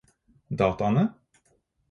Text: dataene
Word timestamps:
dataene 0.57 1.03